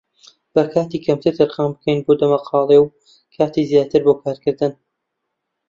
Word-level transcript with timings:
با 0.53 0.61
کاتی 0.73 0.97
کەمتر 1.05 1.33
تەرخان 1.39 1.69
بکەین 1.73 1.99
بۆ 2.05 2.13
دەمەقاڵێ 2.21 2.77
و 2.79 2.91
کاتی 3.35 3.67
زیاتر 3.71 4.01
بۆ 4.05 4.13
کارکردن. 4.23 4.73